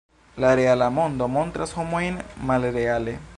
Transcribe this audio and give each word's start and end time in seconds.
La 0.43 0.53
reala 0.59 0.87
mondo 0.95 1.27
montras 1.35 1.75
homojn 1.77 2.19
malreale. 2.51 3.19